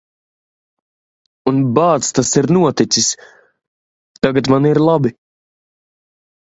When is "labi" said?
4.91-5.17